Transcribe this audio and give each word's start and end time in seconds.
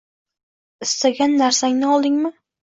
Istagan 0.85 1.35
narsangni 1.43 1.93
oldingmi 1.99 2.35